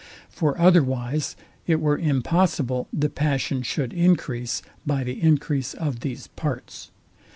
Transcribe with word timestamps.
For 0.29 0.57
otherwise 0.59 1.35
it 1.67 1.79
were 1.79 1.95
impossible 1.95 2.87
the 2.91 3.07
passion 3.07 3.61
should 3.61 3.93
encrease 3.93 4.63
by 4.83 5.03
the 5.03 5.21
encrease 5.23 5.75
of 5.75 5.99
these 5.99 6.25
parts. 6.25 6.89